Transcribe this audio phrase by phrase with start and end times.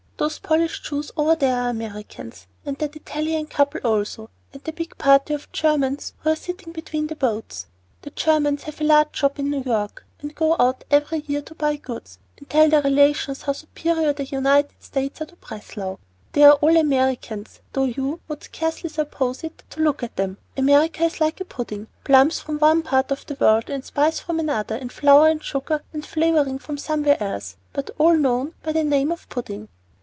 [0.17, 4.95] Those Polish Jews over there are Americans, and that Italian couple also, and the big
[4.99, 7.65] party of Germans who are sitting between the boats.
[8.03, 11.55] The Germans have a large shop in New York, and go out every year to
[11.55, 15.97] buy goods and tell their relations how superior the United States are to Breslau.
[16.33, 20.37] They are all Americans, though you would scarcely suppose it to look at them.
[20.55, 24.39] America is like a pudding, plums from one part of the world, and spice from
[24.39, 28.83] another, and flour and sugar and flavoring from somewhere else, but all known by the
[28.83, 29.67] name of pudding."